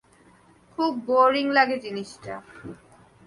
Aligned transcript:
খুব 0.73 0.91
বোরিং 1.07 1.45
লাগে 1.51 1.77
জিনিসটা। 1.77 2.33